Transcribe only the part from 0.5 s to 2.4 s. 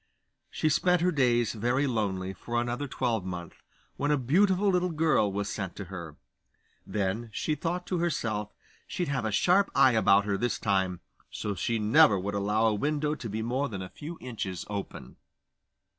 spent her days very lonely